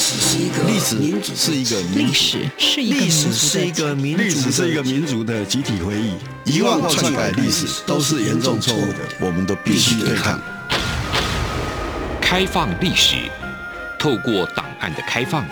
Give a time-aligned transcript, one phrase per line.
[0.00, 6.14] 史是一个历史民主是一个历史是一个历史是一个民历史是一个民族的集体回忆，
[6.46, 10.40] 遗忘或篡改历史都是严重错误的，我们都必须对抗。
[12.18, 13.16] 开放历史，
[13.98, 15.44] 透过档案的开放、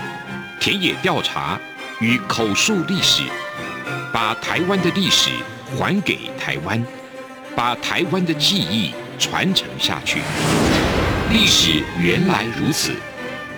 [0.59, 1.61] 田野调查
[2.01, 3.25] 与口述历史，
[4.15, 5.29] 把台湾的历史
[5.77, 6.83] 还给台湾，
[7.55, 10.21] 把台湾的记忆传承下去。
[11.30, 12.93] 历史原来如此。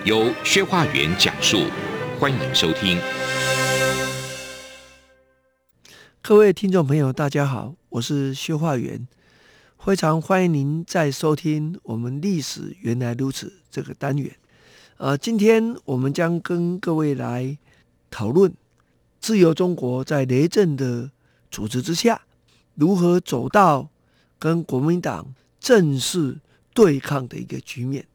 [0.06, 1.66] 由薛化元讲述，
[2.18, 2.98] 欢迎收听。
[6.22, 9.06] 各位听众朋友，大家好，我是薛化元，
[9.78, 14.34] 非常欢迎您再收听我们《历史原来如此》这个单元。
[14.96, 17.58] 呃，今天我们将跟各位来
[18.10, 18.54] 讨论
[19.20, 21.10] 自由中国在雷震的
[21.50, 22.22] 组织之下，
[22.74, 23.90] 如何走到
[24.38, 26.38] 跟国民党正式
[26.72, 28.06] 对抗的一个局面。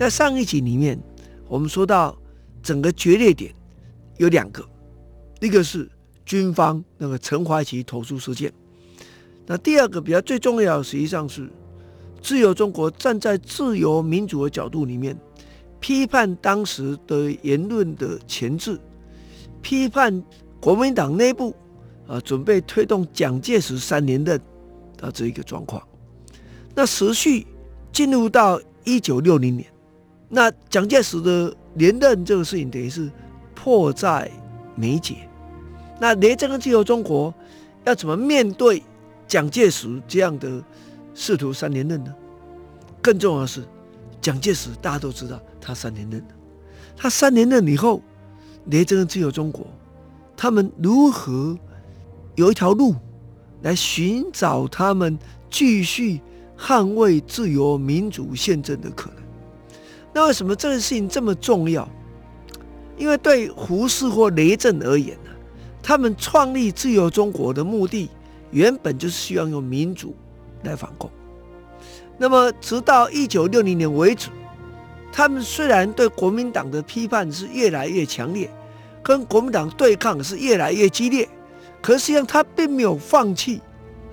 [0.00, 0.98] 在上一集里面，
[1.46, 2.16] 我们说到
[2.62, 3.54] 整个决裂点
[4.16, 4.66] 有两个，
[5.42, 5.86] 一个是
[6.24, 8.50] 军方那个陈怀奇投书事件，
[9.44, 11.50] 那第二个比较最重要的，实际上是
[12.22, 15.14] 自由中国站在自由民主的角度里面，
[15.80, 18.80] 批判当时的言论的钳制，
[19.60, 20.24] 批判
[20.62, 21.54] 国民党内部
[22.06, 24.40] 啊准备推动蒋介石三连任
[25.02, 25.86] 啊这一个状况，
[26.74, 27.46] 那持续
[27.92, 29.70] 进入到一九六零年。
[30.32, 33.10] 那蒋介石的连任这个事情等于是
[33.54, 34.30] 迫在
[34.76, 35.16] 眉睫。
[36.00, 37.34] 那雷震跟自由中国
[37.84, 38.82] 要怎么面对
[39.26, 40.62] 蒋介石这样的
[41.14, 42.14] 试图三连任呢？
[43.02, 43.64] 更重要的是，
[44.20, 46.24] 蒋介石大家都知道他三连任，
[46.96, 48.00] 他三连任以后，
[48.66, 49.66] 雷震跟自由中国
[50.36, 51.58] 他们如何
[52.36, 52.94] 有一条路
[53.62, 55.18] 来寻找他们
[55.50, 56.20] 继续
[56.56, 59.20] 捍卫自由民主宪政的可能？
[60.12, 61.88] 那为什么这个事情这么重要？
[62.96, 65.30] 因为对胡适或雷震而言呢，
[65.82, 68.10] 他们创立自由中国的目的，
[68.50, 70.14] 原本就是希望用民主
[70.64, 71.10] 来反共。
[72.18, 74.28] 那么，直到一九六零年为止，
[75.10, 78.52] 他们虽然对国民党的批判是越来越强烈，
[79.02, 81.26] 跟国民党对抗是越来越激烈，
[81.80, 83.62] 可实际上他并没有放弃。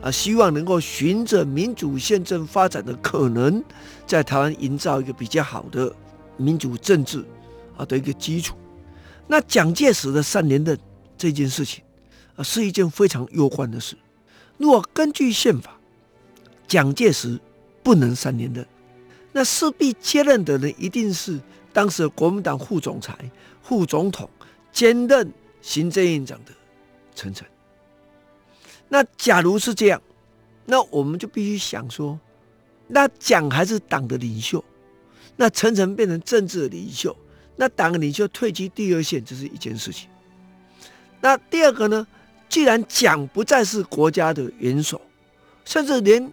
[0.01, 3.63] 啊，希望能够循着民主宪政发展的可能，
[4.05, 5.93] 在台湾营造一个比较好的
[6.37, 7.25] 民主政治
[7.75, 8.55] 啊的一个基础。
[9.27, 10.77] 那蒋介石的三连任
[11.17, 11.83] 这件事情
[12.35, 13.97] 啊，是一件非常攸关的事。
[14.57, 15.77] 如果根据宪法，
[16.67, 17.39] 蒋介石
[17.83, 18.65] 不能三连任，
[19.31, 21.39] 那势必接任的人一定是
[21.73, 23.17] 当时的国民党副总裁、
[23.61, 24.29] 副总统
[24.71, 26.51] 兼任行政院长的
[27.15, 27.45] 陈诚。
[28.89, 30.01] 那假如是这样，
[30.65, 32.19] 那我们就必须想说，
[32.87, 34.63] 那蒋还是党的领袖，
[35.35, 37.15] 那陈诚变成政治的领袖，
[37.55, 40.09] 那党的领袖退居第二线，这是一件事情。
[41.19, 42.07] 那第二个呢？
[42.49, 45.01] 既然蒋不再是国家的元首，
[45.65, 46.31] 甚至连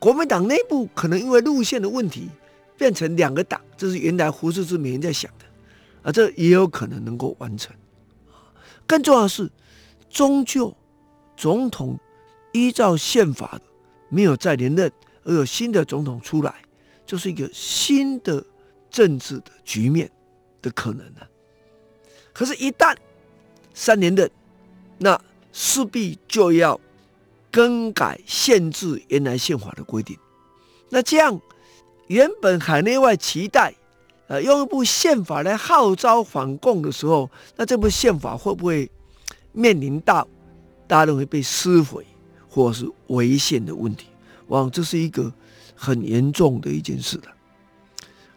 [0.00, 2.28] 国民党内部可能因为路线的问题
[2.76, 5.44] 变成两个党，这是原来胡适之每天在想的，
[6.02, 7.72] 啊，这也有可能能够完成。
[8.84, 9.48] 更重要的是，
[10.10, 10.76] 终究。
[11.36, 11.98] 总统
[12.52, 13.60] 依照宪法
[14.08, 14.90] 没有再连任，
[15.24, 16.54] 而有新的总统出来，
[17.04, 18.44] 就是一个新的
[18.90, 20.10] 政治的局面
[20.62, 21.20] 的可能呢。
[22.32, 22.96] 可是，一旦
[23.72, 24.30] 三连任，
[24.98, 25.20] 那
[25.52, 26.80] 势必就要
[27.50, 30.16] 更改限制原来宪法的规定。
[30.90, 31.40] 那这样，
[32.06, 33.74] 原本海内外期待
[34.28, 38.88] 呃用一部宪法来号召反共的时候，那这部宪法会不会
[39.52, 40.28] 面临到？
[40.86, 42.06] 大家认为被撕毁
[42.48, 44.06] 或是违宪的问题，
[44.48, 45.32] 哇，这是一个
[45.74, 47.24] 很严重的一件事了。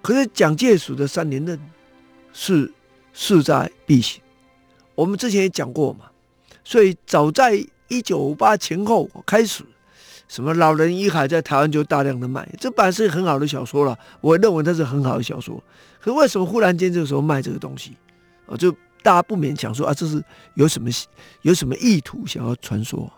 [0.02, 1.60] 可是蒋介石的三连任
[2.32, 2.72] 是
[3.14, 4.22] 势在必行，
[4.96, 6.06] 我们之前也讲过嘛，
[6.64, 9.64] 所以早在一九五八前后开始，
[10.28, 15.62] 什么《老人与海》在台湾就大量的卖，这本来是很好的小说了，我认为它是很好的小说。
[16.00, 17.98] 可为什么忽然间这个时候卖这个东西
[18.46, 18.56] 啊？
[18.56, 18.74] 就
[19.04, 20.24] 大家不免想说啊，这是
[20.56, 20.90] 有什么
[21.42, 23.12] 有什么意图想要传说？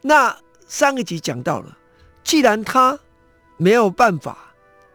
[0.00, 0.36] 那
[0.66, 1.76] 上一集讲到了，
[2.22, 2.98] 既然他
[3.56, 4.38] 没有办法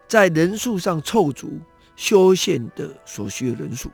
[0.08, 1.60] 在人数上凑足
[1.96, 3.92] 修宪的所需的人数，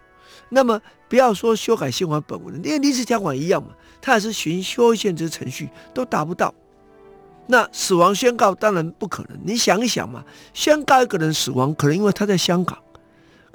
[0.49, 0.79] 那么
[1.09, 3.69] 不要说修改宪法本文，连临时条款一样嘛，
[4.01, 6.53] 他也是循修宪之程序都达不到。
[7.47, 9.39] 那死亡宣告当然不可能。
[9.43, 10.23] 你想一想嘛，
[10.53, 12.77] 宣告一个人死亡，可能因为他在香港。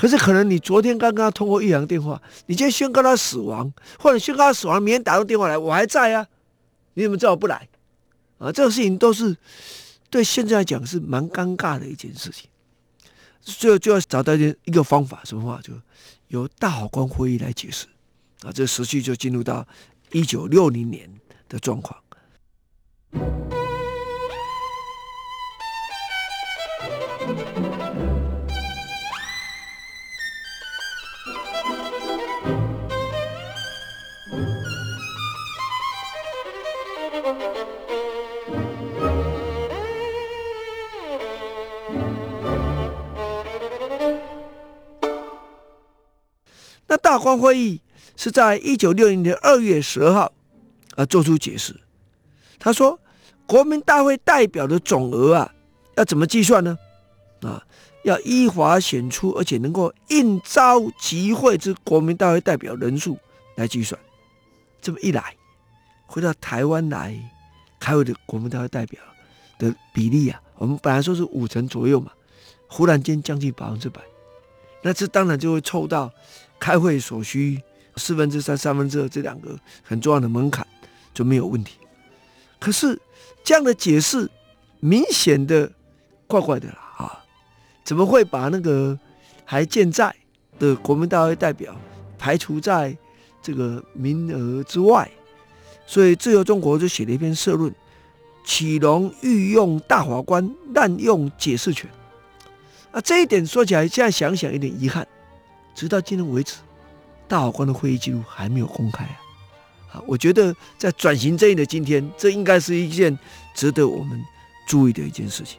[0.03, 6.27] 可是可能你昨天刚刚通过越洋电话，你今天宣告他死亡，或者宣告他死亡，明天打个电话来，我还在啊，
[6.95, 7.69] 你怎么知道我不来？
[8.39, 9.37] 啊，这个事情都是
[10.11, 12.51] 对现在来讲是蛮尴尬的一件事情。
[13.43, 15.61] 最后就要找到一一个方法，什么话？
[15.63, 15.73] 就
[16.27, 17.87] 由大法官会议来解释。
[18.43, 19.65] 啊，这时序就进入到
[20.11, 21.09] 一九六零年
[21.49, 21.97] 的状况。
[47.13, 47.79] 大法官会议
[48.17, 50.33] 是在一九六零年二月十二号
[50.95, 51.79] 啊做出解释。
[52.59, 52.99] 他说，
[53.45, 55.53] 国民大会代表的总额啊，
[55.97, 56.79] 要怎么计算呢？
[57.43, 57.63] 啊，
[58.05, 63.19] 要依法选出，而且能够应召集会之国民大会代表人数
[63.57, 64.01] 来计算。
[64.81, 65.37] 这么一来，
[66.07, 67.15] 回到台湾来
[67.79, 68.99] 开会的国民大会代表
[69.59, 72.11] 的比例啊，我们本来说是五成左右嘛，
[72.69, 74.01] 忽然间将近百分之百，
[74.83, 76.11] 那这当然就会凑到。
[76.63, 77.61] 开会所需
[77.97, 80.65] 四分之三、三分之二这两个很重要的门槛
[81.13, 81.77] 就没有问题。
[82.61, 82.97] 可是
[83.43, 84.31] 这样的解释
[84.79, 85.69] 明显的
[86.29, 87.25] 怪怪的了啊！
[87.83, 88.97] 怎么会把那个
[89.45, 90.15] 还健在
[90.57, 91.75] 的国民大会代表
[92.17, 92.97] 排除在
[93.43, 95.11] 这个名额之外？
[95.85, 97.75] 所以自由中国就写了一篇社论：
[98.45, 101.91] 岂容御用大法官滥用解释权？
[102.93, 105.07] 啊，这一点说起来，现在想想有点遗憾。
[105.75, 106.57] 直到今天为止，
[107.27, 109.17] 大法官的会议记录还没有公开啊！
[109.95, 113.19] 啊，我觉得在转型正义的今天，这应该是一件
[113.55, 114.23] 值得我们
[114.69, 115.59] 注意的一件事情。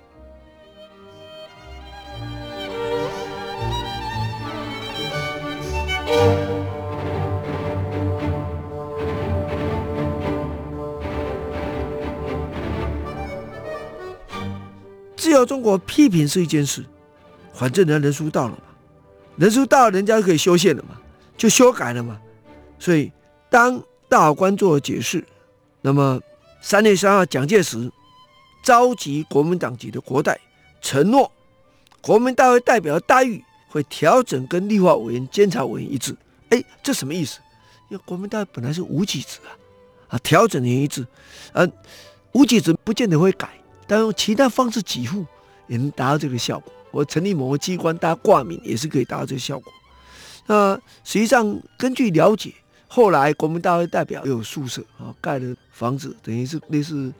[15.17, 16.85] 自由中国批评是一件事，
[17.53, 18.57] 反正人家人数到了嘛。
[19.35, 20.99] 人数到了，人家就可以修宪了嘛，
[21.35, 22.19] 就修改了嘛。
[22.77, 23.11] 所以，
[23.49, 25.25] 当大法官做了解释，
[25.81, 26.21] 那么
[26.61, 27.91] 三月三号蒋介石
[28.63, 30.39] 召集国民党籍的国代，
[30.81, 31.31] 承诺
[31.99, 36.15] 国民大会代表的待遇会调整跟立法委员、监察委员一致。
[36.49, 37.39] 哎，这什么意思？
[37.89, 39.49] 因为国民大会本来是无给职啊，
[40.09, 41.07] 啊，调整也一致，
[41.53, 41.71] 呃、啊，
[42.33, 43.49] 无给职不见得会改，
[43.87, 45.25] 但用其他方式给付
[45.65, 46.71] 也能达到这个效果。
[46.93, 49.73] 我成立某个机关，大家挂名也是可以达到这个效果。
[50.45, 52.53] 那实际上根据了解，
[52.87, 57.11] 后来国民大会代表有宿舍啊，盖的房子等于是类似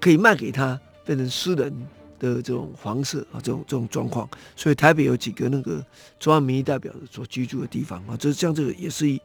[0.00, 1.72] 可以卖给他，变成私人
[2.18, 4.28] 的这种房舍啊，这种这种状况。
[4.56, 5.84] 所以台北有几个那个
[6.18, 9.20] 中央民意代表所居住的地方啊，这像这个也是一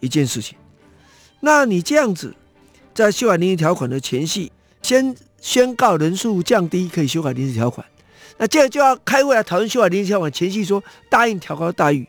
[0.00, 0.58] 一件事情。
[1.40, 2.34] 那你这样子
[2.92, 4.50] 在修改临时条款的前夕，
[4.82, 7.86] 先宣告人数降低，可以修改临时条款。
[8.38, 12.06] 那接着就要开会来讨论修改临时条款，前夕说答应调高待遇，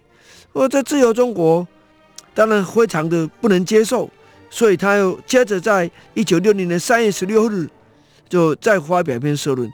[0.54, 1.68] 我在自由中国
[2.34, 4.10] 当然非常的不能接受，
[4.50, 7.68] 所以他又接着在一九六零年三月十六日
[8.30, 9.72] 就再发表一篇社论，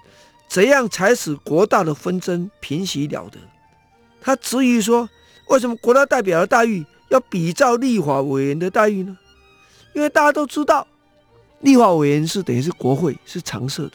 [0.47, 3.37] 怎样才使国大的纷争平息了得？
[4.21, 5.09] 他质疑说，
[5.47, 9.17] 为什么国大代表的待遇要比照立法委员的待遇呢？
[9.93, 10.88] 因为大家都知道，
[11.59, 13.91] 立法委员是等于是国会是常设的。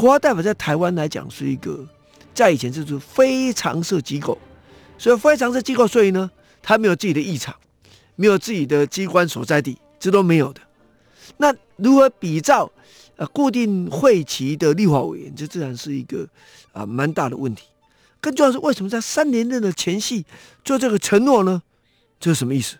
[0.00, 1.86] 国家代表在台湾来讲是一个，
[2.32, 4.38] 在以前就是非常设机构，
[4.96, 6.30] 所以非常设机构，所以呢，
[6.62, 7.54] 他没有自己的议场，
[8.16, 10.62] 没有自己的机关所在地，这都没有的。
[11.36, 12.72] 那如何比照
[13.16, 16.26] 呃固定会期的立法委员，这自然是一个
[16.72, 17.64] 啊蛮大的问题。
[18.22, 20.24] 更重要是，为什么在三连任的前夕
[20.64, 21.62] 做这个承诺呢？
[22.18, 22.78] 这是什么意思？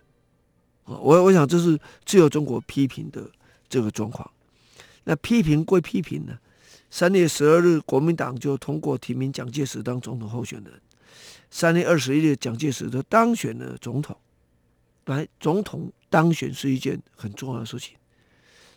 [0.85, 3.21] 我我想这是自由中国批评的
[3.69, 4.27] 这个状况。
[5.03, 6.33] 那批评归批评呢？
[6.91, 10.73] 三月十二日，国民党就通过提名蒋介石当总统候选人。
[11.49, 14.15] 三月二十一日，蒋介石就当选了总统。
[15.05, 17.95] 来，总统当选是一件很重要的事情。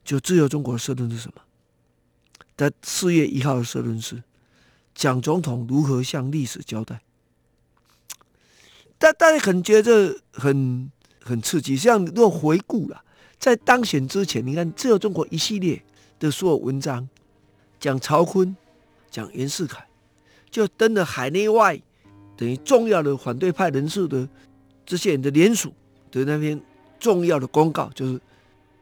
[0.04, 1.42] 就自由中国的社论是什么？
[2.56, 4.22] 在四月一号的社论是：
[4.94, 7.02] 蒋总统如何向历史交代？
[8.96, 10.88] 但大家可能觉得很
[11.20, 11.76] 很刺激。
[11.76, 13.02] 像，如果回顾了，
[13.40, 15.82] 在当选之前，你看自由中国一系列
[16.20, 17.08] 的所有文章。
[17.84, 18.54] 讲曹锟，
[19.10, 19.86] 讲袁世凯，
[20.50, 21.78] 就登了海内外
[22.34, 24.26] 等于重要的反对派人士的
[24.86, 25.70] 这些人的联署
[26.10, 26.58] 的那篇
[26.98, 28.18] 重要的公告，就是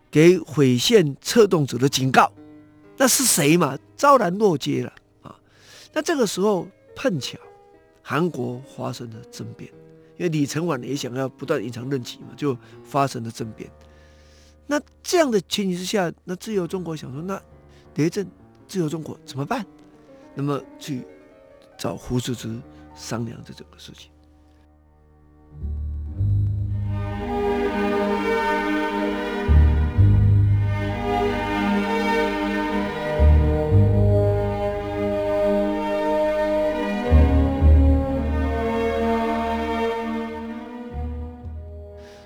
[0.09, 2.31] 给毁线策动者的警告。
[2.97, 3.77] 那是谁嘛？
[3.97, 4.93] 昭然若揭了
[5.23, 5.37] 啊！
[5.93, 7.37] 那这个时候碰巧
[8.03, 9.69] 韩国发生了政变，
[10.17, 13.69] 因为李承晚也想要不断延长任期嘛，就发生了政变。
[14.69, 17.43] 那这样的情形之下，那自由中国想说，那
[17.97, 18.25] 雷震
[18.73, 19.67] 自由中国怎么办？
[20.35, 21.05] 那么去
[21.77, 22.59] 找胡适之
[22.95, 24.11] 商量这整个事情。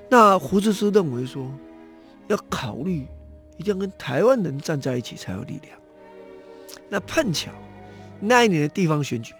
[0.09, 1.51] 那胡适之认为说，
[2.29, 3.05] 要考虑，
[3.57, 5.77] 一定要跟台湾人站在一起才有力量。
[6.89, 7.51] 那碰巧
[8.21, 9.35] 那一年的地方选举，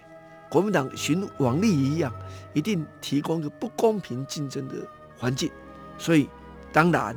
[0.49, 2.13] 国民党循往例一样，
[2.53, 4.75] 一定提供一个不公平竞争的
[5.17, 5.51] 环境，
[5.97, 6.29] 所以
[6.71, 7.15] 当然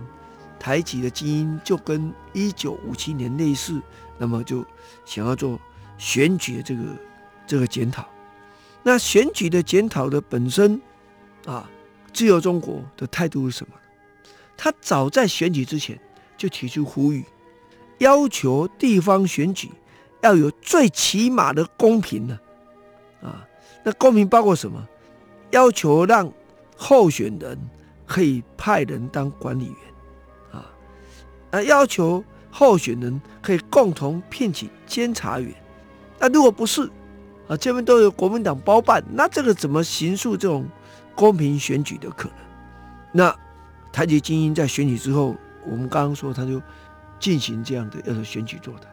[0.59, 3.81] 台籍的精英就跟一九五七年类似，
[4.19, 4.65] 那么就
[5.05, 5.59] 想要做
[5.99, 6.83] 选举的这个
[7.47, 8.07] 这个检讨。
[8.83, 10.81] 那选举的检讨的本身
[11.47, 11.69] 啊。
[12.13, 13.75] 自由中国的态度是什么？
[14.57, 15.97] 他早在选举之前
[16.37, 17.25] 就提出呼吁，
[17.99, 19.71] 要求地方选举
[20.23, 22.39] 要有最起码的公平呢。
[23.23, 23.47] 啊，
[23.85, 24.87] 那公平包括什么？
[25.51, 26.33] 要求让
[26.77, 27.59] 候选人
[28.07, 29.77] 可以派人当管理员，
[30.53, 30.67] 啊，
[31.51, 35.55] 啊，要求候选人可以共同聘请监察员。
[36.19, 36.89] 那如果不是，
[37.49, 40.69] 啊，这边都由国民党包办，那这个怎么行诉这种？
[41.13, 42.37] 公平选举的可能，
[43.13, 43.37] 那
[43.93, 45.37] 台籍精英在选举之后，
[45.67, 46.63] 我们刚刚说他就
[47.19, 48.87] 进行这样的要做选举做的。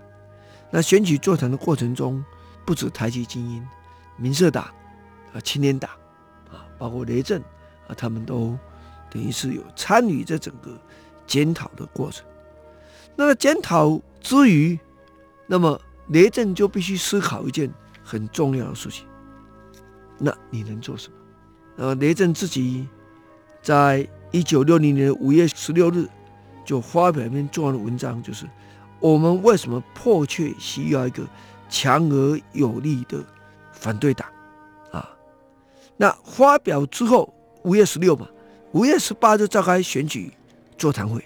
[0.70, 2.24] 那选举座谈的过程中，
[2.66, 3.66] 不止台籍精英、
[4.18, 4.66] 民社党
[5.34, 5.90] 啊、青年党
[6.52, 7.42] 啊，包括雷震
[7.88, 8.58] 啊，他们都
[9.10, 10.78] 等于是有参与这整个
[11.26, 12.26] 检讨的过程。
[13.16, 14.78] 那检讨之余，
[15.48, 17.72] 那么雷震就必须思考一件
[18.04, 19.06] 很重要的事情：
[20.18, 21.16] 那你能做什么？
[21.78, 22.88] 呃，雷震自己
[23.62, 26.08] 在一九六零年五月十六日
[26.66, 28.46] 就发表一篇重要的文章，就是
[29.00, 31.24] 我们为什么迫切需要一个
[31.70, 33.20] 强而有力的
[33.72, 34.28] 反对党
[34.92, 35.08] 啊？
[35.96, 38.28] 那发表之后，五月十六嘛，
[38.72, 40.32] 五月十八就召开选举
[40.78, 41.24] 座谈会。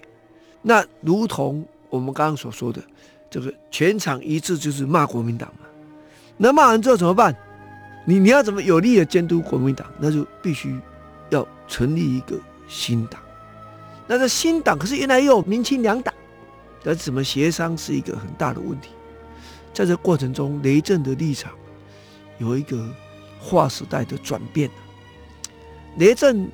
[0.62, 2.82] 那如同我们刚刚所说的，
[3.30, 5.68] 这个全场一致就是骂国民党嘛。
[6.38, 7.36] 那骂完之后怎么办？
[8.06, 9.88] 你你要怎么有力的监督国民党？
[10.00, 10.80] 那就必须
[11.30, 12.36] 要成立一个
[12.68, 13.22] 新党。
[14.08, 16.14] 那这新党可是原来有民清两党，
[16.84, 18.90] 那怎么协商是一个很大的问题。
[19.74, 21.52] 在这过程中，雷震的立场
[22.38, 22.88] 有一个
[23.40, 24.70] 划时代的转变。
[25.98, 26.50] 雷震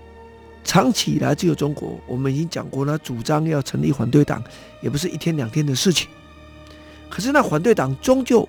[0.63, 4.43] 长期以来自由中国，我们已经讲过，他主张要成立反对党，
[4.81, 6.07] 也不是一天两天的事情。
[7.10, 8.48] 可是那反对党终究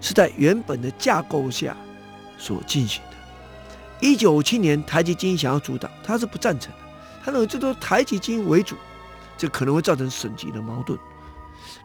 [0.00, 1.76] 是在原本的架构下。
[2.42, 3.16] 所进行的。
[4.00, 6.78] 一九五七年，台籍精英想要组党，他是不赞成的。
[7.22, 8.76] 他认为这都是台籍精英为主，
[9.40, 10.98] 这可能会造成省级的矛盾。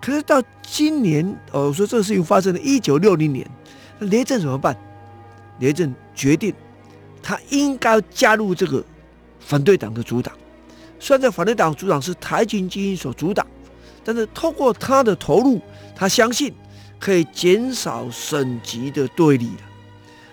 [0.01, 3.49] 可是到今年，哦，我说这个事情发生了一九六零年，
[3.97, 4.75] 那雷震怎么办？
[5.59, 6.53] 雷震决定，
[7.23, 8.83] 他应该加入这个
[9.39, 10.35] 反对党的主党。
[10.99, 13.47] 虽然这反对党主党是台军精英所主导，
[14.03, 15.61] 但是透过他的投入，
[15.95, 16.53] 他相信
[16.99, 19.63] 可以减少省级的对立的。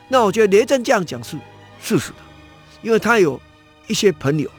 [0.08, 1.36] 那我觉得雷震这样讲是
[1.80, 2.18] 事实的，
[2.82, 3.40] 因为他有
[3.86, 4.50] 一些朋友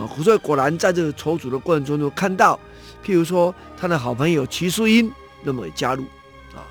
[0.00, 2.58] 啊，所以果然在这个筹组的过程中，就看到，
[3.04, 5.10] 譬如说他的好朋友齐淑英
[5.42, 6.02] 那么也加入
[6.54, 6.64] 啊，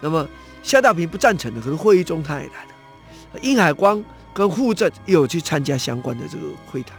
[0.00, 0.26] 那么
[0.62, 4.02] 夏道平不赞成的，可是会议中他也来了，殷海光
[4.34, 6.96] 跟傅政也有去参加相关的这个会谈，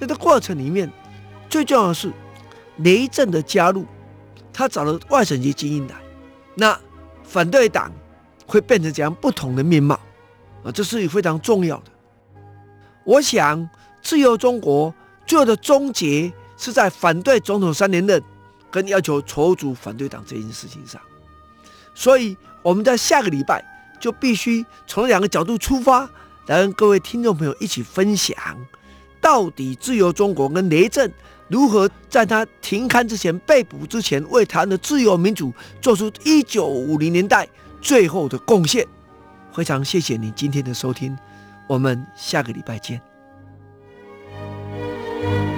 [0.00, 0.90] 在这过程里面，
[1.48, 2.12] 最重要的是
[2.78, 3.86] 雷震的加入，
[4.52, 5.94] 他找了外省籍精英来，
[6.54, 6.78] 那
[7.22, 7.92] 反对党。
[8.48, 9.98] 会变成怎样不同的面貌
[10.62, 10.70] 啊？
[10.70, 11.90] 这是非常重要的。
[13.04, 13.68] 我想，
[14.06, 14.94] 自由中国
[15.26, 18.22] 最后的终结是在反对总统三连任
[18.70, 21.00] 跟要求筹组反对党这件事情上。
[21.92, 23.64] 所以，我们在下个礼拜
[23.98, 26.08] 就必须从两个角度出发，
[26.46, 28.36] 来跟各位听众朋友一起分享，
[29.20, 31.12] 到底自由中国跟雷震
[31.48, 37.48] 如何在他停刊之前、被捕之前，为台湾的自由民主做出一九五零年代。
[37.82, 38.86] 最后的贡献，
[39.52, 41.16] 非常谢谢你今天的收听，
[41.68, 43.15] 我们下个礼拜见。
[45.26, 45.55] thank you